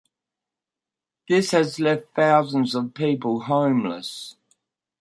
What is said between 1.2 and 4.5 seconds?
This has left thousands of people homeless.